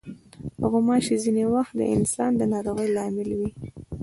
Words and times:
غوماشې 0.71 1.15
ځینې 1.23 1.43
وخت 1.53 1.73
د 1.77 1.81
انسان 1.95 2.31
د 2.37 2.41
ناروغۍ 2.53 2.87
لامل 2.95 3.29
وي. 3.39 3.49